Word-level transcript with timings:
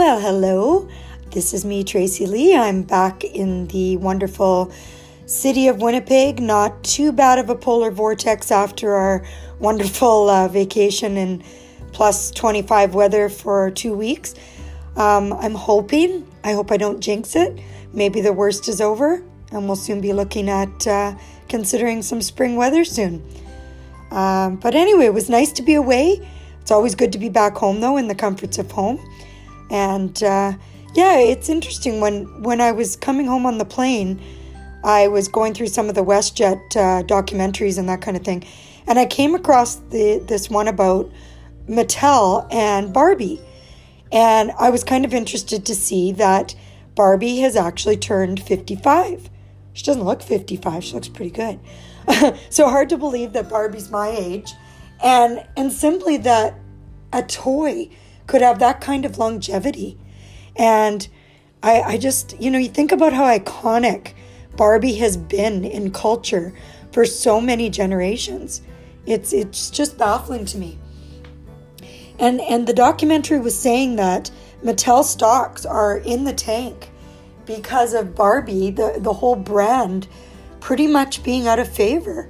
Well, 0.00 0.18
hello. 0.18 0.88
This 1.30 1.52
is 1.52 1.66
me, 1.66 1.84
Tracy 1.84 2.24
Lee. 2.24 2.56
I'm 2.56 2.84
back 2.84 3.22
in 3.22 3.66
the 3.66 3.98
wonderful 3.98 4.72
city 5.26 5.68
of 5.68 5.82
Winnipeg. 5.82 6.40
Not 6.40 6.82
too 6.82 7.12
bad 7.12 7.38
of 7.38 7.50
a 7.50 7.54
polar 7.54 7.90
vortex 7.90 8.50
after 8.50 8.94
our 8.94 9.26
wonderful 9.58 10.30
uh, 10.30 10.48
vacation 10.48 11.18
and 11.18 11.44
plus 11.92 12.30
25 12.30 12.94
weather 12.94 13.28
for 13.28 13.70
two 13.72 13.92
weeks. 13.92 14.34
Um, 14.96 15.34
I'm 15.34 15.54
hoping, 15.54 16.26
I 16.44 16.54
hope 16.54 16.72
I 16.72 16.78
don't 16.78 17.00
jinx 17.00 17.36
it. 17.36 17.60
Maybe 17.92 18.22
the 18.22 18.32
worst 18.32 18.70
is 18.70 18.80
over 18.80 19.22
and 19.52 19.66
we'll 19.66 19.76
soon 19.76 20.00
be 20.00 20.14
looking 20.14 20.48
at 20.48 20.86
uh, 20.86 21.14
considering 21.50 22.00
some 22.00 22.22
spring 22.22 22.56
weather 22.56 22.86
soon. 22.86 23.22
Um, 24.10 24.56
but 24.56 24.74
anyway, 24.74 25.04
it 25.04 25.14
was 25.14 25.28
nice 25.28 25.52
to 25.52 25.62
be 25.62 25.74
away. 25.74 26.26
It's 26.62 26.70
always 26.70 26.94
good 26.94 27.12
to 27.12 27.18
be 27.18 27.28
back 27.28 27.54
home, 27.58 27.82
though, 27.82 27.98
in 27.98 28.08
the 28.08 28.14
comforts 28.14 28.56
of 28.56 28.70
home. 28.70 28.98
And 29.70 30.22
uh, 30.22 30.54
yeah, 30.94 31.18
it's 31.18 31.48
interesting. 31.48 32.00
When 32.00 32.42
when 32.42 32.60
I 32.60 32.72
was 32.72 32.96
coming 32.96 33.26
home 33.26 33.46
on 33.46 33.58
the 33.58 33.64
plane, 33.64 34.20
I 34.84 35.08
was 35.08 35.28
going 35.28 35.54
through 35.54 35.68
some 35.68 35.88
of 35.88 35.94
the 35.94 36.04
WestJet 36.04 36.76
uh, 36.76 37.02
documentaries 37.04 37.78
and 37.78 37.88
that 37.88 38.02
kind 38.02 38.16
of 38.16 38.24
thing, 38.24 38.44
and 38.86 38.98
I 38.98 39.06
came 39.06 39.34
across 39.34 39.76
the 39.76 40.22
this 40.26 40.50
one 40.50 40.66
about 40.68 41.10
Mattel 41.68 42.52
and 42.52 42.92
Barbie, 42.92 43.40
and 44.10 44.50
I 44.58 44.70
was 44.70 44.82
kind 44.82 45.04
of 45.04 45.14
interested 45.14 45.64
to 45.66 45.74
see 45.74 46.12
that 46.12 46.54
Barbie 46.96 47.38
has 47.38 47.54
actually 47.54 47.96
turned 47.96 48.42
55. 48.42 49.30
She 49.72 49.84
doesn't 49.84 50.04
look 50.04 50.20
55. 50.20 50.82
She 50.82 50.94
looks 50.94 51.08
pretty 51.08 51.30
good. 51.30 51.60
so 52.50 52.68
hard 52.68 52.88
to 52.88 52.98
believe 52.98 53.32
that 53.34 53.48
Barbie's 53.48 53.90
my 53.90 54.08
age, 54.08 54.52
and 55.02 55.46
and 55.56 55.72
simply 55.72 56.16
that 56.18 56.54
a 57.12 57.22
toy 57.22 57.88
could 58.30 58.42
have 58.42 58.60
that 58.60 58.80
kind 58.80 59.04
of 59.04 59.18
longevity. 59.18 59.98
And 60.54 61.08
I, 61.64 61.82
I 61.82 61.96
just, 61.98 62.40
you 62.40 62.48
know, 62.50 62.58
you 62.58 62.68
think 62.68 62.92
about 62.92 63.12
how 63.12 63.24
iconic 63.24 64.14
Barbie 64.56 64.94
has 64.94 65.16
been 65.16 65.64
in 65.64 65.90
culture 65.90 66.54
for 66.92 67.04
so 67.04 67.40
many 67.40 67.68
generations. 67.68 68.62
It's 69.04 69.32
it's 69.32 69.68
just 69.68 69.98
baffling 69.98 70.44
to 70.46 70.58
me. 70.58 70.78
And 72.20 72.40
and 72.42 72.66
the 72.68 72.72
documentary 72.72 73.40
was 73.40 73.58
saying 73.58 73.96
that 73.96 74.30
Mattel 74.62 75.02
stocks 75.02 75.66
are 75.66 75.98
in 75.98 76.22
the 76.22 76.32
tank 76.32 76.90
because 77.46 77.94
of 77.94 78.14
Barbie, 78.14 78.70
the, 78.70 78.98
the 78.98 79.12
whole 79.12 79.34
brand 79.34 80.06
pretty 80.60 80.86
much 80.86 81.24
being 81.24 81.48
out 81.48 81.58
of 81.58 81.68
favor. 81.68 82.28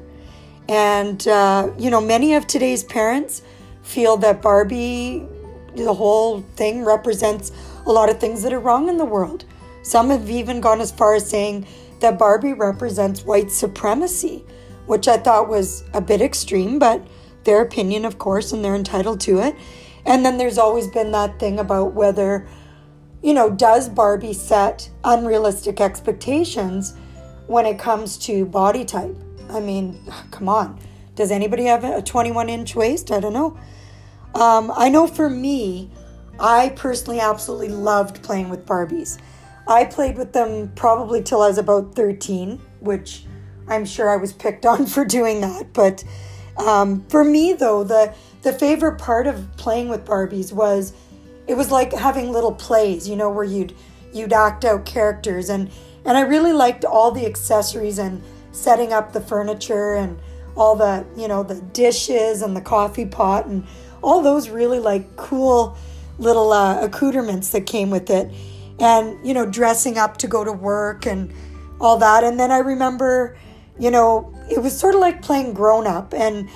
And, 0.67 1.27
uh, 1.29 1.71
you 1.77 1.91
know, 1.91 2.01
many 2.01 2.35
of 2.35 2.47
today's 2.47 2.85
parents 2.85 3.43
feel 3.83 4.17
that 4.19 4.41
Barbie, 4.41 5.27
the 5.75 5.95
whole 5.95 6.41
thing, 6.57 6.85
represents 6.85 7.53
a 7.87 7.93
lot 7.93 8.11
of 8.11 8.19
things 8.19 8.43
that 8.43 8.53
are 8.53 8.61
wrong 8.61 8.89
in 8.89 8.99
the 8.99 9.05
world. 9.05 9.45
Some 9.83 10.11
have 10.11 10.29
even 10.29 10.61
gone 10.61 10.81
as 10.81 10.93
far 10.93 11.15
as 11.15 11.29
saying 11.29 11.67
that 12.01 12.19
Barbie 12.19 12.53
represents 12.53 13.25
white 13.25 13.51
supremacy, 13.51 14.45
which 14.87 15.09
I 15.09 15.17
thought 15.17 15.49
was 15.49 15.85
a 15.95 16.01
bit 16.01 16.21
extreme, 16.21 16.79
but 16.79 17.07
their 17.45 17.63
opinion, 17.63 18.05
of 18.05 18.19
course, 18.19 18.53
and 18.53 18.65
they're 18.65 18.75
entitled 18.75 19.21
to 19.21 19.41
it. 19.41 19.57
And 20.05 20.25
then 20.25 20.39
there's 20.39 20.59
always 20.59 20.89
been 20.89 21.13
that 21.13 21.39
thing 21.39 21.59
about 21.59 21.95
whether, 21.95 22.47
you 23.23 23.35
know, 23.35 23.51
does 23.51 23.89
Barbie 23.89 24.33
set 24.33 24.91
unrealistic 25.05 25.81
expectations 25.81 26.95
when 27.47 27.67
it 27.67 27.79
comes 27.79 28.19
to 28.19 28.45
body 28.47 28.85
type? 28.85 29.17
I 29.49 29.61
mean, 29.61 30.01
come 30.31 30.49
on. 30.49 30.79
Does 31.15 31.31
anybody 31.31 31.65
have 31.65 31.85
a 31.85 32.01
21 32.01 32.49
inch 32.49 32.75
waist? 32.75 33.11
I 33.11 33.21
don't 33.21 33.33
know. 33.33 33.59
Um, 34.35 34.73
I 34.75 34.89
know 34.89 35.07
for 35.07 35.29
me, 35.29 35.91
I 36.39 36.71
personally 36.71 37.21
absolutely 37.21 37.69
loved 37.69 38.23
playing 38.23 38.49
with 38.49 38.65
Barbies. 38.65 39.19
I 39.67 39.85
played 39.85 40.17
with 40.17 40.33
them 40.33 40.73
probably 40.75 41.23
till 41.23 41.43
I 41.43 41.49
was 41.49 41.59
about 41.59 41.95
13, 41.95 42.61
which 42.81 43.25
I'm 43.69 43.85
sure 43.85 44.11
I 44.11 44.17
was 44.17 44.33
picked 44.33 44.67
on 44.67 44.87
for 44.95 45.05
doing 45.05 45.41
that. 45.43 45.73
But 45.73 46.05
um, 46.57 47.05
for 47.09 47.25
me, 47.25 47.53
though, 47.53 47.85
the 47.85 48.15
the 48.43 48.53
favorite 48.55 48.99
part 48.99 49.27
of 49.27 49.55
playing 49.59 49.91
with 49.91 50.07
Barbies 50.07 50.51
was 50.51 50.95
it 51.47 51.55
was 51.55 51.71
like 51.71 51.93
having 51.93 52.33
little 52.33 52.53
plays, 52.53 53.09
you 53.09 53.17
know, 53.17 53.31
where 53.31 53.45
you'd 53.45 53.75
you'd 54.13 54.33
act 54.33 54.65
out 54.65 54.87
characters 54.87 55.51
and 55.51 55.71
and 56.05 56.17
I 56.17 56.23
really 56.23 56.53
liked 56.53 56.85
all 56.85 57.11
the 57.11 57.27
accessories 57.27 57.99
and 57.99 58.23
setting 58.53 58.93
up 58.93 59.13
the 59.13 59.21
furniture 59.21 59.95
and 59.95 60.19
all 60.57 60.75
the, 60.75 61.07
you 61.17 61.29
know, 61.29 61.43
the 61.43 61.61
dishes 61.61 62.43
and 62.43 62.57
the 62.57 62.61
coffee 62.61 63.05
pot 63.05 63.47
and 63.47 63.67
all 64.03 64.23
those 64.23 64.49
really 64.49 64.79
like 64.79 65.17
cool 65.17 65.77
little 66.19 66.53
uh, 66.53 66.85
accoutrements 66.85 67.51
that 67.51 67.67
came 67.67 67.91
with 67.91 68.11
it. 68.11 68.31
And, 68.79 69.27
you 69.27 69.35
know, 69.35 69.45
dressing 69.45 69.99
up 69.99 70.17
to 70.19 70.27
go 70.27 70.43
to 70.43 70.53
work 70.53 71.07
and 71.07 71.33
all 71.81 71.99
that. 71.99 72.25
And 72.25 72.39
then 72.39 72.51
I 72.51 72.59
remember, 72.59 73.37
you 73.79 73.91
know, 73.91 74.33
it 74.51 74.61
was 74.61 74.79
sort 74.79 74.95
of 74.95 75.01
like 75.01 75.23
playing 75.23 75.55
grown 75.55 75.87
up 75.87 76.15
and 76.15 76.49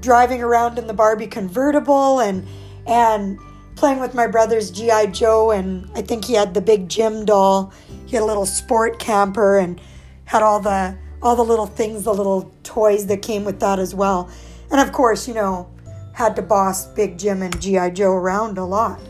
driving 0.00 0.42
around 0.42 0.78
in 0.78 0.86
the 0.86 0.94
Barbie 0.94 1.28
convertible 1.28 2.20
and 2.20 2.46
and 2.86 3.38
playing 3.76 4.00
with 4.00 4.14
my 4.14 4.26
brother's 4.26 4.70
GI 4.70 5.08
Joe 5.12 5.50
and 5.52 5.88
I 5.94 6.02
think 6.02 6.24
he 6.24 6.34
had 6.34 6.54
the 6.54 6.60
big 6.60 6.88
Jim 6.88 7.24
doll. 7.24 7.72
He 8.06 8.16
had 8.16 8.22
a 8.22 8.26
little 8.26 8.46
sport 8.46 8.98
camper 8.98 9.58
and 9.58 9.80
had 10.24 10.42
all 10.42 10.60
the 10.60 10.96
all 11.22 11.36
the 11.36 11.44
little 11.44 11.66
things, 11.66 12.02
the 12.02 12.12
little 12.12 12.52
toys 12.64 13.06
that 13.06 13.22
came 13.22 13.44
with 13.44 13.60
that 13.60 13.78
as 13.78 13.94
well. 13.94 14.28
And 14.70 14.80
of 14.80 14.92
course, 14.92 15.28
you 15.28 15.34
know, 15.34 15.71
had 16.12 16.36
to 16.36 16.42
boss 16.42 16.86
Big 16.86 17.18
Jim 17.18 17.42
and 17.42 17.60
GI 17.60 17.90
Joe 17.92 18.12
around 18.12 18.58
a 18.58 18.64
lot. 18.64 19.00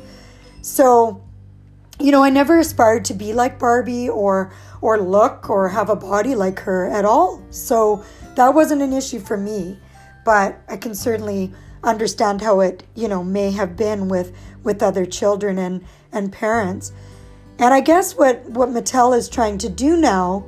So, 0.63 1.23
you 1.99 2.13
know, 2.13 2.23
I 2.23 2.31
never 2.31 2.59
aspired 2.59 3.05
to 3.07 3.15
be 3.15 3.33
like 3.33 3.59
Barbie 3.59 4.09
or 4.09 4.53
or 4.81 5.01
look 5.01 5.49
or 5.49 5.69
have 5.69 5.89
a 5.89 5.97
body 5.97 6.35
like 6.35 6.59
her 6.61 6.89
at 6.89 7.05
all. 7.05 7.43
So, 7.51 8.05
that 8.35 8.55
wasn't 8.55 8.83
an 8.83 8.93
issue 8.93 9.21
for 9.21 9.37
me 9.37 9.79
but 10.25 10.61
I 10.69 10.77
can 10.77 10.95
certainly 10.95 11.53
understand 11.83 12.41
how 12.43 12.61
it, 12.61 12.85
you 12.95 13.09
know, 13.09 13.25
may 13.25 13.51
have 13.51 13.77
been 13.77 14.09
with 14.09 14.37
with 14.63 14.83
other 14.83 15.05
children 15.05 15.59
and 15.59 15.85
and 16.13 16.33
parents. 16.33 16.93
And 17.59 17.75
I 17.75 17.81
guess 17.81 18.17
what 18.17 18.45
what 18.51 18.69
Mattel 18.69 19.17
is 19.17 19.29
trying 19.29 19.59
to 19.59 19.69
do 19.69 19.97
now 19.97 20.45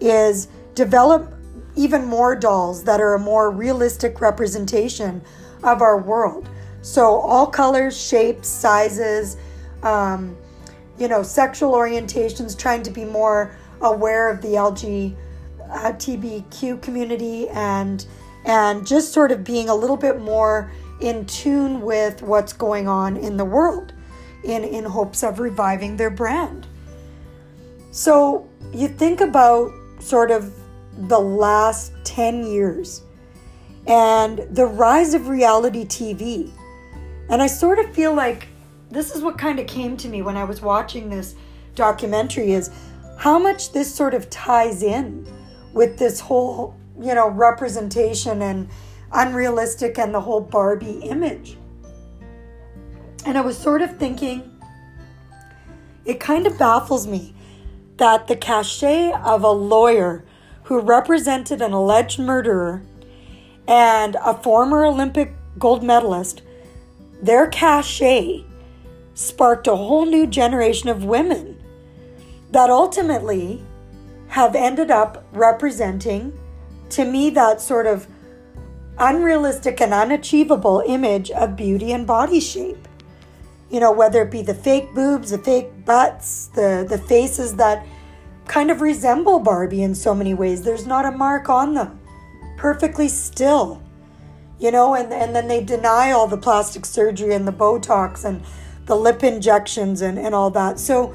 is 0.00 0.48
develop 0.74 1.34
even 1.76 2.04
more 2.04 2.34
dolls 2.34 2.84
that 2.84 3.00
are 3.00 3.14
a 3.14 3.18
more 3.18 3.50
realistic 3.50 4.20
representation 4.20 5.22
of 5.62 5.82
our 5.82 5.98
world. 5.98 6.48
So 6.82 7.20
all 7.20 7.46
colors, 7.46 8.00
shapes, 8.00 8.48
sizes, 8.48 9.36
um, 9.82 10.36
you 10.98 11.08
know, 11.08 11.22
sexual 11.22 11.72
orientations, 11.72 12.58
trying 12.58 12.82
to 12.84 12.90
be 12.90 13.04
more 13.04 13.54
aware 13.80 14.28
of 14.30 14.42
the 14.42 14.54
LGBTQ 15.68 16.82
community 16.82 17.48
and 17.50 18.06
and 18.44 18.86
just 18.86 19.12
sort 19.12 19.32
of 19.32 19.44
being 19.44 19.68
a 19.68 19.74
little 19.74 19.98
bit 19.98 20.18
more 20.20 20.72
in 21.00 21.26
tune 21.26 21.80
with 21.82 22.22
what's 22.22 22.52
going 22.52 22.88
on 22.88 23.16
in 23.16 23.36
the 23.36 23.44
world 23.44 23.92
in, 24.44 24.64
in 24.64 24.84
hopes 24.84 25.22
of 25.22 25.38
reviving 25.40 25.96
their 25.96 26.10
brand. 26.10 26.66
So 27.90 28.48
you 28.72 28.88
think 28.88 29.20
about 29.20 29.72
sort 29.98 30.30
of 30.30 30.54
the 30.96 31.18
last 31.18 31.92
10 32.04 32.46
years 32.46 33.02
and 33.86 34.46
the 34.50 34.66
rise 34.66 35.14
of 35.14 35.28
reality 35.28 35.84
TV. 35.84 36.50
And 37.28 37.40
I 37.40 37.46
sort 37.46 37.78
of 37.78 37.92
feel 37.94 38.14
like 38.14 38.48
this 38.90 39.14
is 39.14 39.22
what 39.22 39.38
kind 39.38 39.58
of 39.58 39.66
came 39.66 39.96
to 39.98 40.08
me 40.08 40.22
when 40.22 40.36
I 40.36 40.44
was 40.44 40.60
watching 40.60 41.08
this 41.08 41.34
documentary 41.74 42.52
is 42.52 42.70
how 43.18 43.38
much 43.38 43.72
this 43.72 43.94
sort 43.94 44.14
of 44.14 44.28
ties 44.30 44.82
in 44.82 45.26
with 45.72 45.98
this 45.98 46.20
whole 46.20 46.74
you 47.00 47.14
know, 47.14 47.28
representation 47.28 48.42
and 48.42 48.68
unrealistic 49.12 49.98
and 49.98 50.14
the 50.14 50.20
whole 50.20 50.40
Barbie 50.40 51.00
image. 51.02 51.56
And 53.24 53.36
I 53.36 53.40
was 53.40 53.56
sort 53.56 53.82
of 53.82 53.98
thinking, 53.98 54.50
it 56.04 56.20
kind 56.20 56.46
of 56.46 56.58
baffles 56.58 57.06
me 57.06 57.34
that 57.96 58.26
the 58.28 58.36
cachet 58.36 59.12
of 59.12 59.42
a 59.42 59.50
lawyer 59.50 60.24
who 60.64 60.80
represented 60.80 61.60
an 61.60 61.72
alleged 61.72 62.18
murderer 62.18 62.82
and 63.70 64.16
a 64.16 64.34
former 64.34 64.84
Olympic 64.84 65.32
gold 65.58 65.82
medalist, 65.82 66.42
their 67.22 67.46
cachet 67.46 68.44
sparked 69.14 69.66
a 69.66 69.76
whole 69.76 70.04
new 70.04 70.26
generation 70.26 70.90
of 70.90 71.04
women 71.04 71.62
that 72.50 72.68
ultimately 72.68 73.64
have 74.28 74.54
ended 74.54 74.90
up 74.90 75.24
representing 75.32 76.36
to 76.90 77.04
me, 77.04 77.30
that 77.30 77.60
sort 77.60 77.86
of 77.86 78.06
unrealistic 78.98 79.80
and 79.80 79.94
unachievable 79.94 80.82
image 80.86 81.30
of 81.30 81.56
beauty 81.56 81.92
and 81.92 82.06
body 82.06 82.40
shape. 82.40 82.88
You 83.70 83.78
know, 83.78 83.92
whether 83.92 84.22
it 84.22 84.30
be 84.30 84.42
the 84.42 84.54
fake 84.54 84.92
boobs, 84.94 85.30
the 85.30 85.38
fake 85.38 85.84
butts, 85.84 86.48
the, 86.48 86.84
the 86.88 86.98
faces 86.98 87.54
that 87.56 87.86
kind 88.46 88.70
of 88.70 88.80
resemble 88.80 89.38
Barbie 89.38 89.82
in 89.82 89.94
so 89.94 90.12
many 90.12 90.34
ways. 90.34 90.62
There's 90.62 90.86
not 90.86 91.06
a 91.06 91.12
mark 91.12 91.48
on 91.48 91.74
them, 91.74 91.99
perfectly 92.60 93.08
still. 93.08 93.82
You 94.58 94.70
know, 94.70 94.94
and, 94.94 95.10
and 95.12 95.34
then 95.34 95.48
they 95.48 95.64
deny 95.64 96.10
all 96.10 96.28
the 96.28 96.36
plastic 96.36 96.84
surgery 96.84 97.34
and 97.34 97.48
the 97.48 97.52
Botox 97.52 98.26
and 98.26 98.42
the 98.84 98.94
lip 98.94 99.24
injections 99.24 100.02
and, 100.02 100.18
and 100.18 100.34
all 100.34 100.50
that. 100.50 100.78
So, 100.78 101.14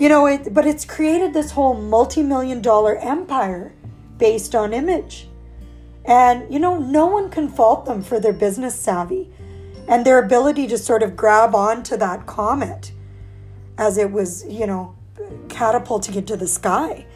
you 0.00 0.08
know, 0.08 0.26
it, 0.26 0.52
but 0.52 0.66
it's 0.66 0.84
created 0.84 1.32
this 1.32 1.52
whole 1.52 1.74
multi 1.74 2.24
million 2.24 2.60
dollar 2.60 2.96
empire 2.96 3.72
based 4.18 4.56
on 4.56 4.72
image. 4.72 5.28
And, 6.04 6.52
you 6.52 6.58
know, 6.58 6.78
no 6.78 7.06
one 7.06 7.30
can 7.30 7.48
fault 7.48 7.84
them 7.84 8.02
for 8.02 8.18
their 8.18 8.32
business 8.32 8.74
savvy 8.74 9.30
and 9.86 10.04
their 10.04 10.18
ability 10.18 10.66
to 10.68 10.78
sort 10.78 11.04
of 11.04 11.14
grab 11.14 11.54
onto 11.54 11.96
that 11.98 12.26
comet 12.26 12.90
as 13.78 13.96
it 13.96 14.10
was, 14.10 14.44
you 14.48 14.66
know, 14.66 14.96
catapulting 15.48 16.16
into 16.16 16.36
the 16.36 16.48
sky. 16.48 17.06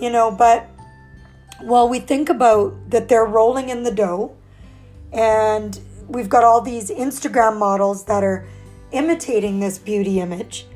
You 0.00 0.10
know, 0.10 0.32
but 0.32 0.68
while 1.60 1.88
we 1.88 1.98
think 1.98 2.28
about 2.28 2.90
that 2.90 3.08
they're 3.08 3.24
rolling 3.24 3.68
in 3.68 3.82
the 3.82 3.90
dough 3.90 4.34
and 5.12 5.80
we've 6.06 6.28
got 6.28 6.44
all 6.44 6.60
these 6.60 6.90
Instagram 6.90 7.58
models 7.58 8.04
that 8.04 8.22
are 8.22 8.46
imitating 8.92 9.60
this 9.60 9.78
beauty 9.78 10.20
image. 10.20 10.66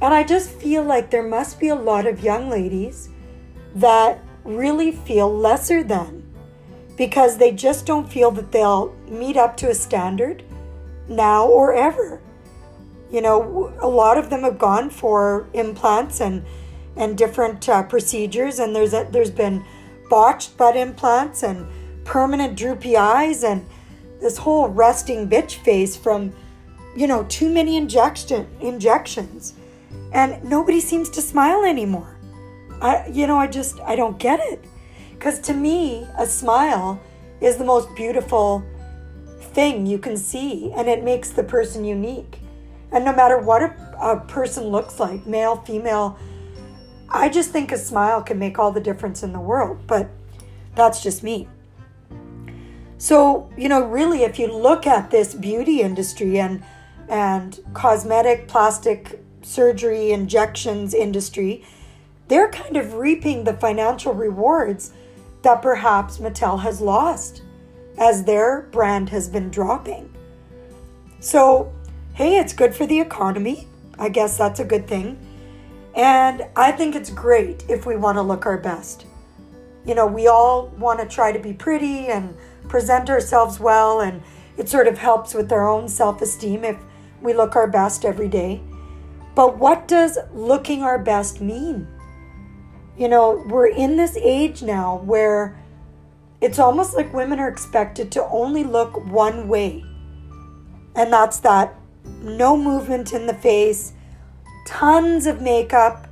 And 0.00 0.12
I 0.12 0.24
just 0.24 0.50
feel 0.50 0.82
like 0.82 1.10
there 1.10 1.22
must 1.22 1.60
be 1.60 1.68
a 1.68 1.74
lot 1.74 2.06
of 2.06 2.22
young 2.22 2.50
ladies 2.50 3.08
that 3.74 4.20
really 4.44 4.92
feel 4.92 5.32
lesser 5.32 5.82
than 5.82 6.22
because 6.96 7.38
they 7.38 7.52
just 7.52 7.86
don't 7.86 8.10
feel 8.10 8.30
that 8.32 8.52
they'll 8.52 8.94
meet 9.08 9.36
up 9.36 9.56
to 9.58 9.70
a 9.70 9.74
standard 9.74 10.42
now 11.08 11.46
or 11.46 11.72
ever. 11.72 12.20
You 13.10 13.20
know, 13.20 13.72
a 13.80 13.88
lot 13.88 14.18
of 14.18 14.30
them 14.30 14.42
have 14.42 14.58
gone 14.58 14.90
for 14.90 15.46
implants 15.52 16.20
and 16.20 16.44
and 16.94 17.16
different 17.16 17.66
uh, 17.70 17.82
procedures, 17.84 18.58
and 18.58 18.76
there's 18.76 18.92
a, 18.92 19.08
there's 19.10 19.30
been 19.30 19.64
botched 20.08 20.56
butt 20.56 20.76
implants 20.76 21.42
and 21.42 21.66
permanent 22.04 22.56
droopy 22.56 22.96
eyes 22.96 23.44
and 23.44 23.64
this 24.20 24.36
whole 24.36 24.68
resting 24.68 25.28
bitch 25.28 25.56
face 25.64 25.96
from, 25.96 26.32
you 26.96 27.06
know, 27.06 27.24
too 27.24 27.48
many 27.48 27.76
injection 27.76 28.46
injections, 28.60 29.54
and 30.12 30.42
nobody 30.44 30.80
seems 30.80 31.08
to 31.10 31.22
smile 31.22 31.64
anymore. 31.64 32.18
I, 32.80 33.06
you 33.08 33.26
know, 33.26 33.36
I 33.36 33.46
just 33.46 33.80
I 33.80 33.96
don't 33.96 34.18
get 34.18 34.40
it, 34.40 34.64
because 35.12 35.38
to 35.40 35.54
me, 35.54 36.06
a 36.18 36.26
smile 36.26 37.00
is 37.40 37.56
the 37.56 37.64
most 37.64 37.88
beautiful 37.96 38.62
thing 39.40 39.86
you 39.86 39.98
can 39.98 40.16
see, 40.16 40.72
and 40.76 40.88
it 40.88 41.02
makes 41.02 41.30
the 41.30 41.42
person 41.42 41.84
unique. 41.84 42.38
And 42.92 43.04
no 43.04 43.12
matter 43.12 43.38
what 43.38 43.62
a, 43.62 43.96
a 44.00 44.20
person 44.20 44.64
looks 44.64 45.00
like, 45.00 45.26
male, 45.26 45.56
female, 45.56 46.18
I 47.12 47.28
just 47.28 47.50
think 47.50 47.72
a 47.72 47.78
smile 47.78 48.22
can 48.22 48.38
make 48.38 48.58
all 48.58 48.72
the 48.72 48.80
difference 48.80 49.22
in 49.22 49.32
the 49.32 49.40
world. 49.40 49.86
But 49.86 50.08
that's 50.74 51.02
just 51.02 51.22
me. 51.22 51.48
So, 52.98 53.50
you 53.56 53.68
know, 53.68 53.84
really, 53.84 54.22
if 54.22 54.38
you 54.38 54.46
look 54.46 54.86
at 54.86 55.10
this 55.10 55.34
beauty 55.34 55.80
industry 55.80 56.38
and 56.38 56.62
and 57.08 57.58
cosmetic, 57.74 58.48
plastic 58.48 59.20
surgery, 59.42 60.12
injections 60.12 60.94
industry, 60.94 61.64
they're 62.28 62.48
kind 62.48 62.76
of 62.76 62.94
reaping 62.94 63.44
the 63.44 63.52
financial 63.54 64.14
rewards 64.14 64.92
that 65.42 65.60
perhaps 65.60 66.18
Mattel 66.18 66.60
has 66.60 66.80
lost 66.80 67.42
as 67.98 68.24
their 68.24 68.62
brand 68.70 69.10
has 69.10 69.28
been 69.28 69.50
dropping. 69.50 70.14
So, 71.20 71.72
hey, 72.14 72.38
it's 72.38 72.52
good 72.52 72.74
for 72.74 72.86
the 72.86 73.00
economy. 73.00 73.68
I 73.98 74.08
guess 74.08 74.38
that's 74.38 74.60
a 74.60 74.64
good 74.64 74.86
thing. 74.86 75.18
And 75.94 76.46
I 76.56 76.72
think 76.72 76.94
it's 76.94 77.10
great 77.10 77.64
if 77.68 77.86
we 77.86 77.96
want 77.96 78.16
to 78.16 78.22
look 78.22 78.46
our 78.46 78.58
best. 78.58 79.06
You 79.84 79.94
know, 79.94 80.06
we 80.06 80.26
all 80.26 80.68
want 80.78 81.00
to 81.00 81.06
try 81.06 81.32
to 81.32 81.38
be 81.38 81.52
pretty 81.52 82.06
and 82.06 82.36
present 82.68 83.10
ourselves 83.10 83.60
well, 83.60 84.00
and 84.00 84.22
it 84.56 84.68
sort 84.68 84.86
of 84.86 84.98
helps 84.98 85.34
with 85.34 85.52
our 85.52 85.68
own 85.68 85.88
self 85.88 86.22
esteem 86.22 86.64
if 86.64 86.78
we 87.20 87.34
look 87.34 87.56
our 87.56 87.66
best 87.66 88.04
every 88.04 88.28
day. 88.28 88.62
But 89.34 89.58
what 89.58 89.88
does 89.88 90.18
looking 90.32 90.82
our 90.82 90.98
best 90.98 91.40
mean? 91.40 91.88
You 92.96 93.08
know, 93.08 93.44
we're 93.48 93.68
in 93.68 93.96
this 93.96 94.16
age 94.16 94.62
now 94.62 94.98
where 95.04 95.58
it's 96.40 96.58
almost 96.58 96.94
like 96.94 97.12
women 97.12 97.38
are 97.40 97.48
expected 97.48 98.12
to 98.12 98.24
only 98.26 98.64
look 98.64 99.04
one 99.06 99.48
way, 99.48 99.84
and 100.94 101.12
that's 101.12 101.38
that 101.40 101.74
no 102.22 102.56
movement 102.56 103.12
in 103.12 103.26
the 103.26 103.34
face, 103.34 103.92
tons 104.64 105.26
of 105.26 105.40
makeup, 105.40 106.08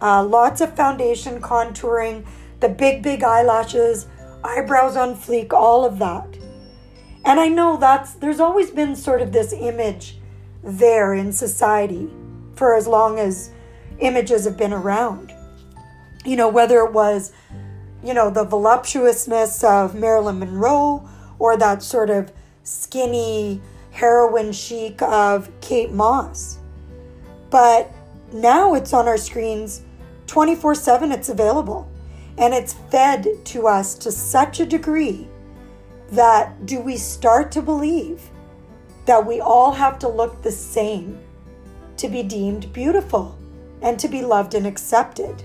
uh, 0.00 0.24
lots 0.24 0.60
of 0.60 0.74
foundation 0.74 1.40
contouring, 1.40 2.26
the 2.60 2.68
big, 2.68 3.02
big 3.02 3.22
eyelashes 3.22 4.06
eyebrows 4.44 4.96
on 4.96 5.14
fleek, 5.14 5.52
all 5.52 5.84
of 5.84 5.98
that. 5.98 6.38
And 7.24 7.40
I 7.40 7.48
know 7.48 7.76
that's 7.76 8.14
there's 8.14 8.40
always 8.40 8.70
been 8.70 8.96
sort 8.96 9.20
of 9.20 9.32
this 9.32 9.52
image 9.52 10.18
there 10.62 11.14
in 11.14 11.32
society 11.32 12.08
for 12.54 12.74
as 12.74 12.86
long 12.86 13.18
as 13.18 13.50
images 14.00 14.44
have 14.44 14.56
been 14.56 14.72
around. 14.72 15.32
You 16.24 16.36
know, 16.36 16.48
whether 16.48 16.78
it 16.80 16.92
was, 16.92 17.32
you 18.02 18.14
know, 18.14 18.30
the 18.30 18.44
voluptuousness 18.44 19.62
of 19.64 19.94
Marilyn 19.94 20.38
Monroe 20.38 21.08
or 21.38 21.56
that 21.56 21.82
sort 21.82 22.10
of 22.10 22.32
skinny 22.62 23.60
heroin 23.90 24.52
chic 24.52 25.00
of 25.02 25.50
Kate 25.60 25.92
Moss. 25.92 26.58
But 27.50 27.90
now 28.32 28.74
it's 28.74 28.92
on 28.92 29.08
our 29.08 29.16
screens 29.16 29.82
24 30.26 30.74
7, 30.74 31.12
it's 31.12 31.28
available. 31.28 31.90
And 32.36 32.54
it's 32.54 32.74
fed 32.90 33.26
to 33.46 33.66
us 33.66 33.94
to 33.96 34.12
such 34.12 34.60
a 34.60 34.66
degree 34.66 35.26
that 36.12 36.66
do 36.66 36.80
we 36.80 36.96
start 36.96 37.50
to 37.52 37.62
believe 37.62 38.30
that 39.06 39.26
we 39.26 39.40
all 39.40 39.72
have 39.72 39.98
to 40.00 40.08
look 40.08 40.42
the 40.42 40.52
same 40.52 41.18
to 41.96 42.08
be 42.08 42.22
deemed 42.22 42.72
beautiful 42.72 43.36
and 43.82 43.98
to 43.98 44.08
be 44.08 44.22
loved 44.22 44.54
and 44.54 44.66
accepted? 44.66 45.42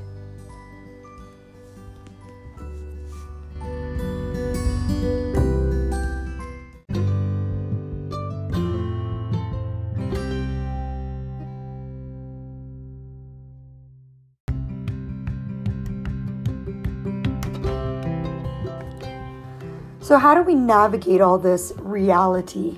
So, 20.13 20.19
how 20.19 20.36
do 20.36 20.44
we 20.44 20.54
navigate 20.54 21.21
all 21.21 21.39
this 21.39 21.74
reality? 21.80 22.77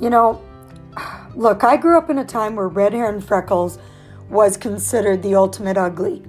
You 0.00 0.10
know, 0.10 0.42
look, 1.36 1.62
I 1.62 1.76
grew 1.76 1.96
up 1.96 2.10
in 2.10 2.18
a 2.18 2.24
time 2.24 2.56
where 2.56 2.66
red 2.66 2.92
hair 2.92 3.08
and 3.08 3.24
freckles 3.24 3.78
was 4.28 4.56
considered 4.56 5.22
the 5.22 5.36
ultimate 5.36 5.76
ugly. 5.76 6.24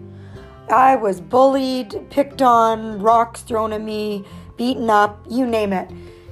I 0.70 0.96
was 0.96 1.20
bullied, 1.20 2.08
picked 2.12 2.44
on, 2.44 3.00
rocks 3.00 3.42
thrown 3.42 3.74
at 3.74 3.82
me, 3.82 4.24
beaten 4.58 4.92
up, 4.92 5.26
you 5.28 5.48
name 5.48 5.74
it. 5.74 5.90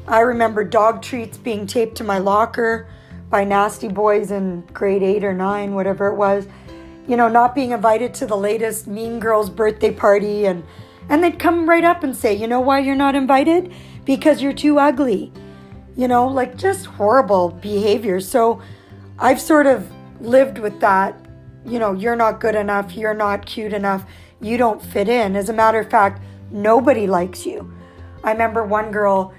I 0.07 0.19
remember 0.19 0.63
dog 0.63 1.01
treats 1.01 1.39
being 1.39 1.65
taped 1.65 1.95
to 1.97 2.03
my 2.03 2.19
locker 2.19 2.87
by 3.31 3.43
nasty 3.43 3.87
boys 3.87 4.29
in 4.29 4.67
grade 4.71 5.01
8 5.01 5.23
or 5.23 5.33
9, 5.33 5.73
whatever 5.73 6.09
it 6.09 6.15
was. 6.15 6.45
You 7.07 7.17
know, 7.17 7.27
not 7.27 7.55
being 7.55 7.71
invited 7.71 8.13
to 8.13 8.27
the 8.27 8.37
latest 8.37 8.85
Mean 8.85 9.19
Girls 9.19 9.49
birthday 9.49 9.91
party 9.91 10.45
and 10.45 10.63
and 11.09 11.23
they'd 11.23 11.39
come 11.39 11.67
right 11.67 11.83
up 11.83 12.03
and 12.03 12.15
say, 12.15 12.33
You 12.33 12.47
know 12.47 12.59
why 12.59 12.79
you're 12.79 12.95
not 12.95 13.15
invited? 13.15 13.73
Because 14.05 14.41
you're 14.41 14.53
too 14.53 14.79
ugly. 14.79 15.31
You 15.95 16.07
know, 16.07 16.27
like 16.27 16.55
just 16.55 16.85
horrible 16.85 17.49
behavior. 17.49 18.21
So 18.21 18.61
I've 19.17 19.41
sort 19.41 19.65
of 19.65 19.89
lived 20.21 20.59
with 20.59 20.79
that. 20.79 21.19
You 21.65 21.79
know, 21.79 21.93
you're 21.93 22.15
not 22.15 22.39
good 22.39 22.55
enough. 22.55 22.93
You're 22.95 23.13
not 23.13 23.45
cute 23.45 23.73
enough. 23.73 24.05
You 24.39 24.57
don't 24.57 24.81
fit 24.81 25.09
in. 25.09 25.35
As 25.35 25.49
a 25.49 25.53
matter 25.53 25.79
of 25.79 25.89
fact, 25.89 26.21
nobody 26.51 27.07
likes 27.07 27.45
you. 27.45 27.73
I 28.23 28.31
remember 28.31 28.63
one 28.63 28.91
girl, 28.91 29.33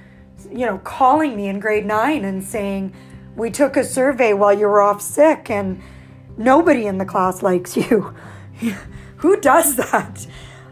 you 0.51 0.67
know, 0.67 0.79
calling 0.79 1.37
me 1.37 1.49
in 1.49 1.61
grade 1.61 1.87
nine 1.87 2.25
and 2.25 2.45
saying, 2.45 2.93
We 3.37 3.51
took 3.51 3.77
a 3.77 3.85
survey 3.85 4.33
while 4.33 4.53
you 4.53 4.67
were 4.67 4.81
off 4.81 5.01
sick 5.01 5.51
and 5.51 5.81
nobody 6.37 6.87
in 6.87 6.99
the 6.99 7.05
class 7.05 7.43
likes 7.43 7.77
you. 7.77 8.15
Who 9.19 9.41
does 9.41 9.77
that? 9.77 10.27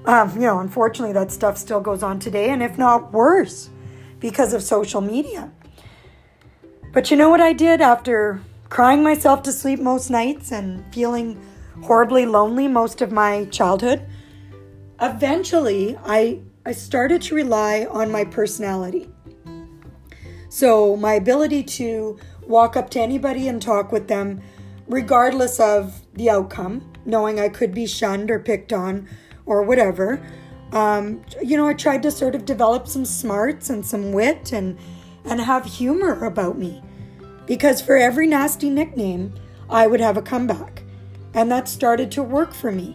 Um, 0.08 0.32
you 0.36 0.46
know, 0.46 0.60
unfortunately, 0.60 1.12
that 1.12 1.30
stuff 1.30 1.58
still 1.58 1.80
goes 1.80 2.02
on 2.02 2.18
today, 2.18 2.48
and 2.48 2.62
if 2.62 2.78
not 2.78 3.12
worse, 3.12 3.68
because 4.20 4.54
of 4.54 4.62
social 4.62 5.02
media. 5.02 5.52
But 6.94 7.10
you 7.10 7.16
know 7.18 7.28
what 7.28 7.42
I 7.42 7.52
did 7.52 7.82
after 7.82 8.40
crying 8.70 9.02
myself 9.02 9.42
to 9.42 9.52
sleep 9.52 9.80
most 9.80 10.08
nights 10.08 10.50
and 10.50 10.82
feeling 10.94 11.38
horribly 11.82 12.24
lonely 12.24 12.68
most 12.68 13.02
of 13.02 13.12
my 13.12 13.44
childhood? 13.50 14.02
Eventually, 14.98 15.98
I, 16.02 16.40
I 16.64 16.72
started 16.72 17.20
to 17.22 17.34
rely 17.34 17.86
on 17.90 18.10
my 18.10 18.24
personality. 18.24 19.10
So, 20.48 20.96
my 20.96 21.12
ability 21.12 21.64
to 21.64 22.18
walk 22.46 22.78
up 22.78 22.88
to 22.90 23.00
anybody 23.00 23.46
and 23.46 23.60
talk 23.60 23.92
with 23.92 24.08
them, 24.08 24.40
regardless 24.86 25.60
of 25.60 26.00
the 26.14 26.30
outcome, 26.30 26.90
knowing 27.04 27.38
I 27.38 27.50
could 27.50 27.74
be 27.74 27.86
shunned 27.86 28.30
or 28.30 28.38
picked 28.38 28.72
on 28.72 29.06
or 29.48 29.62
whatever. 29.62 30.22
Um, 30.72 31.22
you 31.42 31.56
know, 31.56 31.66
I 31.66 31.74
tried 31.74 32.02
to 32.04 32.10
sort 32.10 32.34
of 32.34 32.44
develop 32.44 32.86
some 32.86 33.04
smarts 33.04 33.70
and 33.70 33.84
some 33.84 34.12
wit 34.12 34.52
and 34.52 34.78
and 35.24 35.40
have 35.40 35.64
humor 35.64 36.24
about 36.24 36.58
me. 36.58 36.82
Because 37.46 37.82
for 37.82 37.96
every 37.96 38.26
nasty 38.26 38.70
nickname, 38.70 39.34
I 39.68 39.86
would 39.86 40.00
have 40.00 40.16
a 40.16 40.22
comeback. 40.22 40.82
And 41.34 41.50
that 41.50 41.68
started 41.68 42.10
to 42.12 42.22
work 42.22 42.54
for 42.54 42.70
me. 42.70 42.94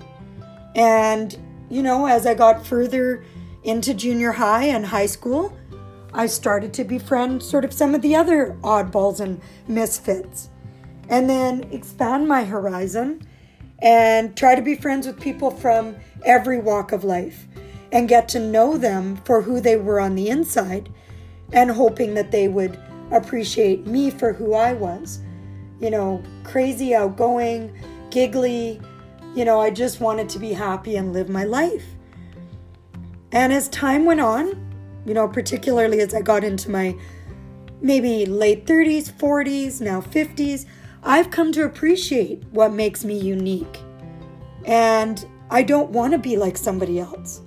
And, 0.75 1.37
you 1.69 1.83
know, 1.83 2.07
as 2.07 2.25
I 2.25 2.33
got 2.33 2.65
further 2.65 3.23
into 3.63 3.93
junior 3.93 4.31
high 4.31 4.65
and 4.65 4.85
high 4.85 5.05
school, 5.05 5.55
I 6.13 6.27
started 6.27 6.73
to 6.75 6.83
befriend 6.83 7.41
sort 7.43 7.65
of 7.65 7.73
some 7.73 7.93
of 7.93 8.01
the 8.01 8.15
other 8.15 8.57
oddballs 8.61 9.19
and 9.19 9.41
misfits. 9.67 10.49
And 11.09 11.29
then 11.29 11.63
expand 11.71 12.27
my 12.27 12.43
horizon 12.43 13.27
and 13.83 14.35
try 14.37 14.55
to 14.55 14.61
be 14.61 14.75
friends 14.75 15.05
with 15.05 15.19
people 15.19 15.51
from 15.51 15.95
every 16.25 16.57
walk 16.57 16.93
of 16.93 17.03
life 17.03 17.45
and 17.91 18.07
get 18.07 18.29
to 18.29 18.39
know 18.39 18.77
them 18.77 19.17
for 19.17 19.41
who 19.41 19.59
they 19.59 19.75
were 19.75 19.99
on 19.99 20.15
the 20.15 20.29
inside 20.29 20.89
and 21.51 21.69
hoping 21.69 22.13
that 22.13 22.31
they 22.31 22.47
would 22.47 22.79
appreciate 23.11 23.85
me 23.85 24.09
for 24.09 24.31
who 24.33 24.53
I 24.53 24.73
was. 24.73 25.19
You 25.79 25.91
know, 25.91 26.23
crazy, 26.45 26.95
outgoing, 26.95 27.77
giggly. 28.09 28.81
You 29.35 29.43
know, 29.43 29.59
I 29.59 29.69
just 29.69 29.99
wanted 29.99 30.29
to 30.29 30.39
be 30.39 30.53
happy 30.53 30.95
and 30.95 31.11
live 31.11 31.27
my 31.27 31.43
life. 31.43 31.85
And 33.33 33.51
as 33.51 33.67
time 33.67 34.05
went 34.05 34.21
on, 34.21 34.73
you 35.05 35.13
know, 35.13 35.27
particularly 35.27 35.99
as 35.99 36.13
I 36.13 36.21
got 36.21 36.45
into 36.45 36.71
my 36.71 36.95
maybe 37.81 38.25
late 38.25 38.65
30s, 38.65 39.11
40s, 39.11 39.81
now 39.81 39.99
50s, 39.99 40.65
I've 41.05 41.29
come 41.29 41.51
to 41.53 41.65
appreciate 41.65 42.43
what 42.51 42.73
makes 42.73 43.03
me 43.03 43.19
unique. 43.19 43.79
And 44.65 45.25
I 45.49 45.61
don't 45.63 45.89
want 45.89 46.13
to 46.13 46.17
be 46.17 46.37
like 46.37 46.57
somebody 46.57 46.99
else. 46.99 47.41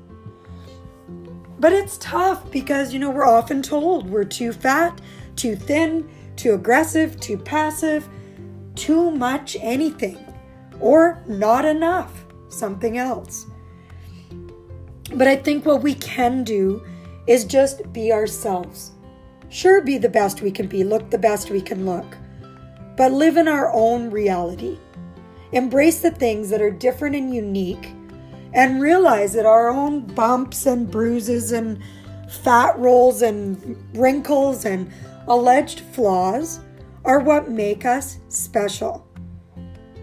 But 1.58 1.72
it's 1.72 1.96
tough 1.98 2.50
because, 2.50 2.92
you 2.92 2.98
know, 2.98 3.10
we're 3.10 3.26
often 3.26 3.62
told 3.62 4.10
we're 4.10 4.24
too 4.24 4.52
fat, 4.52 5.00
too 5.36 5.56
thin, 5.56 6.08
too 6.36 6.52
aggressive, 6.52 7.18
too 7.18 7.38
passive, 7.38 8.08
too 8.74 9.10
much 9.10 9.56
anything, 9.62 10.18
or 10.78 11.22
not 11.26 11.64
enough, 11.64 12.26
something 12.48 12.98
else. 12.98 13.46
But 15.14 15.28
I 15.28 15.36
think 15.36 15.64
what 15.64 15.82
we 15.82 15.94
can 15.94 16.44
do 16.44 16.84
is 17.26 17.46
just 17.46 17.90
be 17.92 18.12
ourselves. 18.12 18.92
Sure, 19.48 19.80
be 19.80 19.96
the 19.96 20.08
best 20.08 20.42
we 20.42 20.50
can 20.50 20.66
be, 20.66 20.84
look 20.84 21.08
the 21.08 21.16
best 21.16 21.50
we 21.50 21.62
can 21.62 21.86
look, 21.86 22.16
but 22.96 23.12
live 23.12 23.36
in 23.36 23.48
our 23.48 23.72
own 23.72 24.10
reality. 24.10 24.78
Embrace 25.52 26.00
the 26.00 26.10
things 26.10 26.50
that 26.50 26.62
are 26.62 26.70
different 26.70 27.16
and 27.16 27.34
unique, 27.34 27.92
and 28.52 28.80
realize 28.80 29.32
that 29.34 29.46
our 29.46 29.68
own 29.68 30.00
bumps 30.06 30.66
and 30.66 30.90
bruises 30.90 31.52
and 31.52 31.82
fat 32.28 32.78
rolls 32.78 33.22
and 33.22 33.76
wrinkles 33.96 34.64
and 34.64 34.90
alleged 35.28 35.80
flaws 35.80 36.60
are 37.04 37.20
what 37.20 37.50
make 37.50 37.84
us 37.84 38.18
special. 38.28 39.06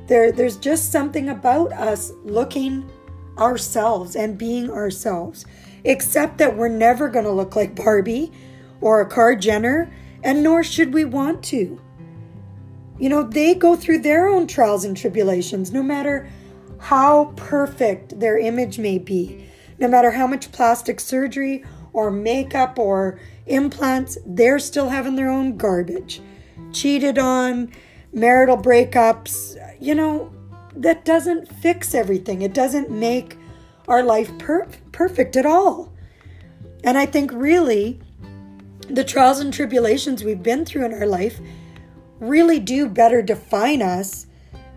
There, 0.07 0.31
there's 0.31 0.57
just 0.57 0.91
something 0.91 1.29
about 1.29 1.71
us 1.73 2.12
looking 2.23 2.89
ourselves 3.38 4.15
and 4.15 4.38
being 4.38 4.69
ourselves 4.69 5.45
except 5.83 6.38
that 6.38 6.55
we're 6.55 6.69
never 6.69 7.09
going 7.09 7.25
to 7.25 7.31
look 7.31 7.55
like 7.55 7.75
Barbie 7.75 8.31
or 8.81 9.01
a 9.01 9.05
Kar 9.05 9.35
Jenner, 9.35 9.93
and 10.23 10.43
nor 10.43 10.63
should 10.63 10.93
we 10.93 11.05
want 11.05 11.43
to. 11.45 11.81
You 13.03 13.10
know, 13.10 13.24
they 13.24 13.53
go 13.53 13.75
through 13.75 14.00
their 14.00 14.29
own 14.29 14.48
trials 14.48 14.86
and 14.86 14.95
tribulations, 14.95 15.74
no 15.74 15.83
matter 15.83 16.29
how 16.79 17.33
perfect 17.36 18.17
their 18.17 18.38
image 18.38 18.79
may 18.79 18.98
be, 18.98 19.45
no 19.77 19.89
matter 19.89 20.10
how 20.10 20.25
much 20.25 20.53
plastic 20.53 21.01
surgery 21.01 21.65
or 21.91 22.10
makeup 22.10 22.79
or 22.79 23.19
implants, 23.45 24.17
they're 24.25 24.57
still 24.57 24.88
having 24.88 25.17
their 25.17 25.29
own 25.29 25.57
garbage. 25.57 26.22
Cheated 26.72 27.19
on, 27.19 27.74
marital 28.13 28.55
breakups, 28.55 29.57
you 29.81 29.95
know, 29.95 30.31
that 30.77 31.03
doesn't 31.03 31.50
fix 31.55 31.93
everything. 31.93 32.41
It 32.41 32.53
doesn't 32.53 32.89
make 32.89 33.38
our 33.89 34.01
life 34.01 34.31
per- 34.38 34.69
perfect 34.93 35.36
at 35.36 35.45
all. 35.45 35.91
And 36.86 36.98
I 36.98 37.05
think 37.05 37.33
really 37.33 38.00
the 38.89 39.03
trials 39.03 39.41
and 39.41 39.53
tribulations 39.53 40.24
we've 40.24 40.41
been 40.41 40.63
through 40.63 40.86
in 40.86 40.93
our 40.93 41.05
life 41.05 41.41
really 42.24 42.60
do 42.60 42.88
better 42.88 43.22
define 43.22 43.82
us 43.82 44.27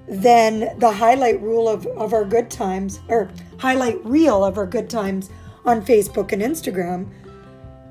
than 0.09 0.79
the 0.79 0.91
highlight 0.91 1.41
rule 1.41 1.69
of, 1.69 1.87
of 1.87 2.12
our 2.12 2.25
good 2.25 2.50
times 2.50 3.00
or 3.09 3.31
highlight 3.59 4.05
reel 4.05 4.45
of 4.45 4.59
our 4.59 4.67
good 4.67 4.88
times 4.88 5.31
on 5.65 5.85
Facebook 5.85 6.33
and 6.33 6.43
Instagram. 6.43 7.09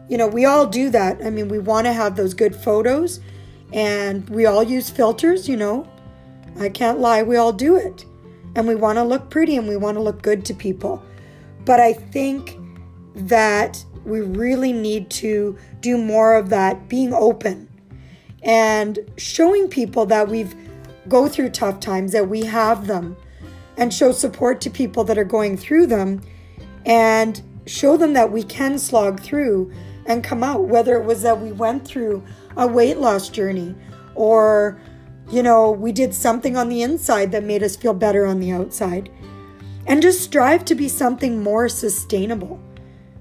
You 0.07 0.17
know, 0.17 0.27
we 0.27 0.45
all 0.45 0.65
do 0.65 0.89
that. 0.91 1.23
I 1.25 1.29
mean, 1.29 1.49
we 1.49 1.59
want 1.59 1.85
to 1.85 1.93
have 1.93 2.15
those 2.15 2.33
good 2.33 2.55
photos 2.55 3.19
and 3.73 4.27
we 4.29 4.45
all 4.45 4.63
use 4.63 4.89
filters, 4.89 5.49
you 5.49 5.57
know. 5.57 5.87
I 6.57 6.69
can't 6.69 6.99
lie, 6.99 7.23
we 7.23 7.35
all 7.35 7.51
do 7.51 7.75
it 7.75 8.05
and 8.55 8.67
we 8.67 8.75
want 8.75 8.97
to 8.97 9.03
look 9.03 9.29
pretty 9.29 9.57
and 9.57 9.67
we 9.67 9.75
want 9.75 9.97
to 9.97 10.01
look 10.01 10.21
good 10.21 10.45
to 10.45 10.53
people. 10.53 11.03
But 11.65 11.79
I 11.79 11.93
think 11.93 12.57
that 13.15 13.83
we 14.05 14.21
really 14.21 14.71
need 14.71 15.09
to 15.09 15.57
do 15.81 15.97
more 15.97 16.35
of 16.35 16.49
that, 16.49 16.87
being 16.87 17.13
open 17.13 17.67
and 18.45 18.99
showing 19.17 19.67
people 19.67 20.05
that 20.05 20.29
we've 20.29 20.55
go 21.09 21.27
through 21.27 21.49
tough 21.49 21.79
times, 21.79 22.13
that 22.13 22.29
we 22.29 22.45
have 22.45 22.87
them, 22.87 23.17
and 23.77 23.93
show 23.93 24.11
support 24.11 24.61
to 24.61 24.69
people 24.69 25.03
that 25.03 25.17
are 25.17 25.25
going 25.25 25.57
through 25.57 25.87
them 25.87 26.21
and 26.85 27.41
show 27.65 27.97
them 27.97 28.13
that 28.13 28.31
we 28.31 28.43
can 28.43 28.79
slog 28.79 29.19
through 29.19 29.71
and 30.05 30.23
come 30.23 30.43
out, 30.43 30.65
whether 30.65 30.95
it 30.95 31.03
was 31.03 31.23
that 31.23 31.41
we 31.41 31.51
went 31.51 31.85
through 31.85 32.23
a 32.55 32.65
weight 32.65 32.97
loss 32.97 33.27
journey 33.27 33.75
or 34.13 34.79
you 35.29 35.41
know, 35.41 35.71
we 35.71 35.91
did 35.91 36.13
something 36.13 36.55
on 36.55 36.69
the 36.69 36.83
inside 36.83 37.31
that 37.31 37.43
made 37.43 37.63
us 37.63 37.75
feel 37.75 37.93
better 37.93 38.25
on 38.25 38.39
the 38.39 38.51
outside. 38.51 39.09
And 39.87 40.01
just 40.01 40.21
strive 40.21 40.65
to 40.65 40.75
be 40.75 40.87
something 40.87 41.43
more 41.43 41.69
sustainable, 41.69 42.59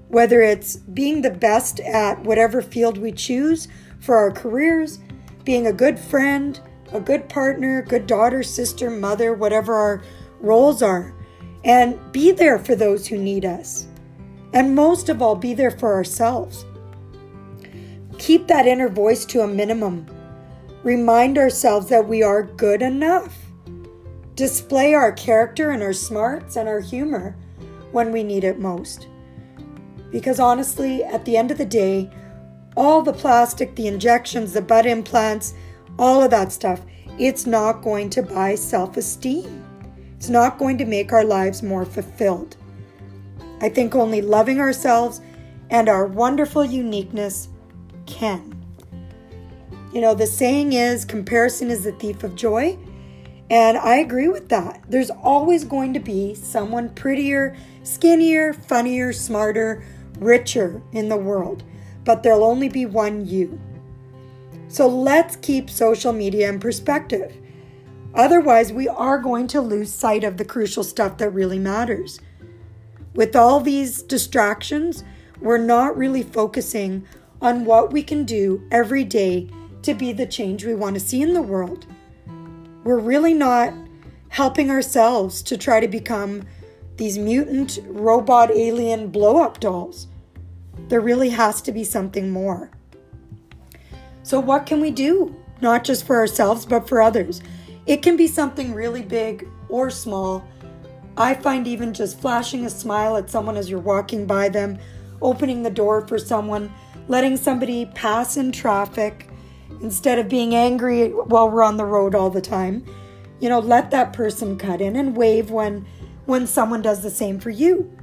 whether 0.07 0.41
it's 0.41 0.77
being 0.77 1.21
the 1.21 1.31
best 1.31 1.79
at 1.79 2.23
whatever 2.23 2.61
field 2.61 2.97
we 2.97 3.11
choose 3.11 3.67
for 3.99 4.17
our 4.17 4.31
careers, 4.31 4.99
being 5.45 5.67
a 5.67 5.73
good 5.73 5.97
friend, 5.97 6.59
a 6.91 6.99
good 6.99 7.29
partner, 7.29 7.81
good 7.81 8.07
daughter, 8.07 8.43
sister, 8.43 8.89
mother, 8.89 9.33
whatever 9.33 9.75
our 9.75 10.01
roles 10.39 10.81
are, 10.81 11.13
and 11.63 11.97
be 12.11 12.31
there 12.31 12.59
for 12.59 12.75
those 12.75 13.07
who 13.07 13.17
need 13.17 13.45
us. 13.45 13.87
And 14.53 14.75
most 14.75 15.07
of 15.07 15.21
all, 15.21 15.35
be 15.35 15.53
there 15.53 15.71
for 15.71 15.93
ourselves. 15.93 16.65
Keep 18.17 18.47
that 18.47 18.67
inner 18.67 18.89
voice 18.89 19.25
to 19.25 19.41
a 19.41 19.47
minimum 19.47 20.07
Remind 20.85 21.39
ourselves 21.39 21.89
that 21.89 22.07
we 22.07 22.21
are 22.21 22.43
good 22.43 22.83
enough. 22.83 23.35
Display 24.35 24.93
our 24.93 25.11
character 25.11 25.71
and 25.71 25.81
our 25.81 25.93
smarts 25.93 26.57
and 26.57 26.69
our 26.69 26.79
humor 26.79 27.35
when 27.91 28.11
we 28.11 28.21
need 28.21 28.43
it 28.43 28.59
most. 28.59 29.07
Because 30.11 30.39
honestly, 30.39 31.03
at 31.03 31.25
the 31.25 31.37
end 31.37 31.49
of 31.49 31.57
the 31.57 31.65
day, 31.65 32.11
all 32.75 33.01
the 33.01 33.13
plastic, 33.13 33.75
the 33.75 33.87
injections, 33.87 34.53
the 34.53 34.61
butt 34.61 34.85
implants, 34.85 35.53
all 35.97 36.23
of 36.23 36.31
that 36.31 36.51
stuff, 36.51 36.81
it's 37.17 37.45
not 37.45 37.81
going 37.81 38.09
to 38.11 38.21
buy 38.21 38.55
self 38.55 38.97
esteem. 38.97 39.63
It's 40.17 40.29
not 40.29 40.57
going 40.57 40.77
to 40.79 40.85
make 40.85 41.13
our 41.13 41.23
lives 41.23 41.63
more 41.63 41.85
fulfilled. 41.85 42.57
I 43.61 43.69
think 43.69 43.95
only 43.95 44.21
loving 44.21 44.59
ourselves 44.59 45.21
and 45.69 45.87
our 45.89 46.05
wonderful 46.05 46.65
uniqueness 46.65 47.49
can. 48.05 48.55
You 49.93 50.01
know, 50.01 50.13
the 50.13 50.27
saying 50.27 50.73
is 50.73 51.05
comparison 51.05 51.71
is 51.71 51.85
the 51.85 51.93
thief 51.93 52.23
of 52.23 52.35
joy. 52.35 52.77
And 53.49 53.77
I 53.77 53.97
agree 53.97 54.27
with 54.27 54.49
that. 54.49 54.83
There's 54.89 55.11
always 55.11 55.63
going 55.63 55.93
to 55.93 55.99
be 55.99 56.33
someone 56.33 56.89
prettier, 56.89 57.55
skinnier, 57.83 58.53
funnier, 58.53 59.13
smarter, 59.13 59.85
richer 60.19 60.81
in 60.91 61.09
the 61.09 61.17
world, 61.17 61.63
but 62.05 62.23
there'll 62.23 62.43
only 62.43 62.69
be 62.69 62.85
one 62.85 63.25
you. 63.25 63.59
So 64.67 64.87
let's 64.87 65.35
keep 65.35 65.69
social 65.69 66.13
media 66.13 66.49
in 66.49 66.59
perspective. 66.59 67.35
Otherwise, 68.13 68.71
we 68.71 68.87
are 68.87 69.17
going 69.17 69.47
to 69.47 69.59
lose 69.59 69.93
sight 69.93 70.23
of 70.23 70.37
the 70.37 70.45
crucial 70.45 70.83
stuff 70.83 71.17
that 71.17 71.31
really 71.31 71.59
matters. 71.59 72.19
With 73.13 73.35
all 73.35 73.59
these 73.59 74.01
distractions, 74.01 75.03
we're 75.41 75.57
not 75.57 75.97
really 75.97 76.23
focusing 76.23 77.05
on 77.41 77.65
what 77.65 77.91
we 77.91 78.03
can 78.03 78.23
do 78.23 78.65
every 78.71 79.03
day 79.03 79.49
to 79.81 79.93
be 79.93 80.13
the 80.13 80.25
change 80.25 80.65
we 80.65 80.75
want 80.75 80.95
to 80.95 80.99
see 80.99 81.21
in 81.21 81.33
the 81.33 81.41
world. 81.41 81.85
We're 82.83 82.99
really 82.99 83.33
not 83.33 83.73
helping 84.29 84.69
ourselves 84.69 85.41
to 85.43 85.57
try 85.57 85.79
to 85.79 85.87
become 85.87 86.43
these 86.97 87.17
mutant 87.17 87.79
robot 87.85 88.51
alien 88.51 89.09
blow 89.09 89.43
up 89.43 89.59
dolls. 89.59 90.07
There 90.87 91.01
really 91.01 91.29
has 91.29 91.61
to 91.63 91.71
be 91.71 91.83
something 91.83 92.29
more. 92.29 92.71
So, 94.23 94.39
what 94.39 94.65
can 94.65 94.81
we 94.81 94.91
do? 94.91 95.35
Not 95.61 95.83
just 95.83 96.05
for 96.05 96.17
ourselves, 96.17 96.65
but 96.65 96.87
for 96.87 97.01
others. 97.01 97.41
It 97.85 98.01
can 98.01 98.17
be 98.17 98.27
something 98.27 98.73
really 98.73 99.03
big 99.03 99.47
or 99.69 99.89
small. 99.89 100.43
I 101.17 101.33
find 101.33 101.67
even 101.67 101.93
just 101.93 102.19
flashing 102.19 102.65
a 102.65 102.69
smile 102.69 103.15
at 103.17 103.29
someone 103.29 103.55
as 103.55 103.69
you're 103.69 103.79
walking 103.79 104.25
by 104.25 104.49
them, 104.49 104.79
opening 105.21 105.63
the 105.63 105.69
door 105.69 106.05
for 106.07 106.17
someone, 106.17 106.73
letting 107.07 107.37
somebody 107.37 107.85
pass 107.85 108.35
in 108.35 108.51
traffic, 108.51 109.29
instead 109.81 110.19
of 110.19 110.29
being 110.29 110.55
angry 110.55 111.09
while 111.09 111.49
we're 111.49 111.63
on 111.63 111.77
the 111.77 111.85
road 111.85 112.15
all 112.15 112.29
the 112.29 112.41
time. 112.41 112.85
You 113.39 113.49
know, 113.49 113.59
let 113.59 113.91
that 113.91 114.13
person 114.13 114.57
cut 114.57 114.81
in 114.81 114.95
and 114.95 115.15
wave 115.15 115.51
when 115.51 115.85
when 116.25 116.47
someone 116.47 116.81
does 116.81 117.03
the 117.03 117.11
same 117.11 117.39
for 117.39 117.51
you. 117.51 117.94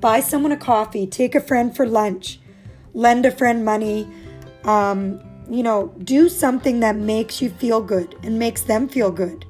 Buy 0.00 0.20
someone 0.20 0.52
a 0.52 0.56
coffee, 0.56 1.06
take 1.06 1.34
a 1.34 1.40
friend 1.40 1.74
for 1.74 1.86
lunch, 1.86 2.40
lend 2.94 3.26
a 3.26 3.30
friend 3.30 3.64
money. 3.64 4.08
Um, 4.64 5.20
you 5.48 5.62
know, 5.62 5.94
do 6.02 6.28
something 6.28 6.80
that 6.80 6.96
makes 6.96 7.40
you 7.40 7.50
feel 7.50 7.80
good 7.80 8.16
and 8.22 8.38
makes 8.38 8.62
them 8.62 8.88
feel 8.88 9.10
good. 9.10 9.44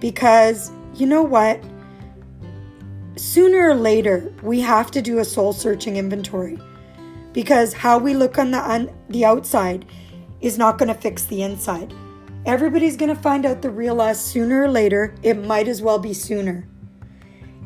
Because 0.00 0.72
you 0.94 1.06
know 1.06 1.22
what? 1.22 1.62
Sooner 3.16 3.70
or 3.70 3.74
later, 3.74 4.32
we 4.42 4.60
have 4.60 4.90
to 4.92 5.02
do 5.02 5.18
a 5.18 5.24
soul 5.24 5.52
searching 5.52 5.96
inventory 5.96 6.58
because 7.32 7.74
how 7.74 7.98
we 7.98 8.14
look 8.14 8.38
on 8.38 8.50
the 8.50 8.58
on 8.58 8.90
the 9.10 9.24
outside 9.24 9.84
is 10.40 10.56
not 10.56 10.78
going 10.78 10.88
to 10.88 10.94
fix 10.94 11.24
the 11.24 11.42
inside. 11.42 11.92
Everybody's 12.46 12.96
going 12.96 13.14
to 13.14 13.22
find 13.22 13.44
out 13.44 13.60
the 13.60 13.70
real 13.70 14.00
us 14.00 14.20
sooner 14.20 14.62
or 14.62 14.68
later. 14.68 15.14
It 15.22 15.44
might 15.44 15.68
as 15.68 15.82
well 15.82 15.98
be 15.98 16.14
sooner. 16.14 16.66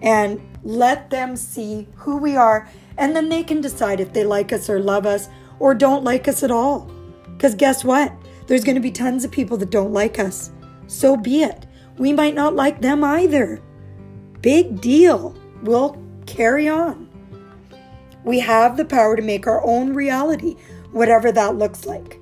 And 0.02 0.40
let 0.62 1.10
them 1.10 1.36
see 1.36 1.88
who 1.96 2.16
we 2.16 2.36
are, 2.36 2.68
and 2.96 3.14
then 3.14 3.28
they 3.28 3.42
can 3.42 3.60
decide 3.60 4.00
if 4.00 4.12
they 4.12 4.24
like 4.24 4.52
us 4.52 4.68
or 4.68 4.80
love 4.80 5.06
us 5.06 5.28
or 5.58 5.74
don't 5.74 6.04
like 6.04 6.28
us 6.28 6.42
at 6.42 6.50
all. 6.50 6.90
Because 7.36 7.54
guess 7.54 7.84
what? 7.84 8.12
There's 8.46 8.64
going 8.64 8.74
to 8.74 8.80
be 8.80 8.90
tons 8.90 9.24
of 9.24 9.30
people 9.30 9.56
that 9.58 9.70
don't 9.70 9.92
like 9.92 10.18
us. 10.18 10.50
So 10.86 11.16
be 11.16 11.42
it. 11.42 11.66
We 11.98 12.12
might 12.12 12.34
not 12.34 12.54
like 12.54 12.80
them 12.80 13.04
either. 13.04 13.62
Big 14.40 14.80
deal. 14.80 15.36
We'll 15.62 16.02
carry 16.26 16.68
on. 16.68 17.08
We 18.24 18.40
have 18.40 18.76
the 18.76 18.84
power 18.84 19.16
to 19.16 19.22
make 19.22 19.46
our 19.46 19.64
own 19.64 19.94
reality, 19.94 20.56
whatever 20.92 21.30
that 21.32 21.56
looks 21.56 21.86
like. 21.86 22.18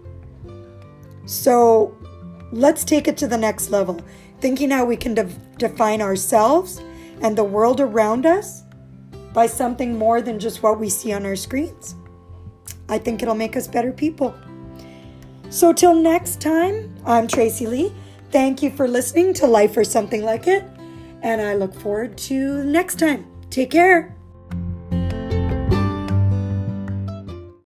So 1.26 1.96
let's 2.52 2.84
take 2.84 3.08
it 3.08 3.16
to 3.18 3.26
the 3.26 3.38
next 3.38 3.70
level, 3.70 4.00
thinking 4.40 4.70
how 4.70 4.84
we 4.84 4.96
can 4.96 5.14
de- 5.14 5.30
define 5.58 6.00
ourselves 6.00 6.80
and 7.22 7.36
the 7.36 7.44
world 7.44 7.80
around 7.80 8.26
us 8.26 8.62
by 9.32 9.46
something 9.46 9.96
more 9.96 10.20
than 10.20 10.38
just 10.38 10.62
what 10.62 10.78
we 10.80 10.88
see 10.88 11.12
on 11.12 11.24
our 11.24 11.36
screens. 11.36 11.94
I 12.88 12.98
think 12.98 13.22
it'll 13.22 13.34
make 13.34 13.56
us 13.56 13.68
better 13.68 13.92
people. 13.92 14.34
So, 15.50 15.72
till 15.72 15.94
next 15.94 16.40
time, 16.40 16.94
I'm 17.06 17.26
Tracy 17.26 17.66
Lee. 17.66 17.92
Thank 18.30 18.62
you 18.62 18.70
for 18.70 18.86
listening 18.86 19.32
to 19.34 19.46
Life 19.46 19.76
or 19.76 19.84
Something 19.84 20.22
Like 20.22 20.46
It, 20.46 20.64
and 21.22 21.40
I 21.40 21.54
look 21.54 21.74
forward 21.74 22.18
to 22.18 22.64
next 22.64 22.98
time. 22.98 23.26
Take 23.50 23.70
care. 23.70 24.17